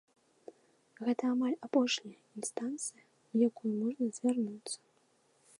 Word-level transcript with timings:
Гэта 1.07 1.23
амаль 1.33 1.53
апошняя 1.67 2.15
інстанцыя, 2.37 3.03
у 3.31 3.45
якую 3.51 3.71
можна 3.81 4.05
звярнуцца. 4.17 4.79